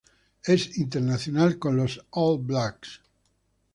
Es 0.43 0.77
internacional 0.79 1.59
con 1.59 1.75
los 1.77 2.03
All 2.09 2.39
Blacks. 2.39 3.01